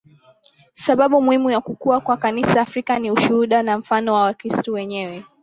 [0.73, 5.23] Sababu muhimu ya kukua kwa Kanisa Afrika ni ushuhuda na mfano wa Wakristo wenyewe